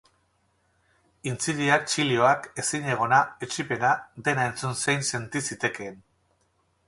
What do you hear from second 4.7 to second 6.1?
zein senti zitekeen.